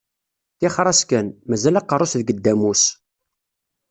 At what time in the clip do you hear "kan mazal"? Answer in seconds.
1.09-1.75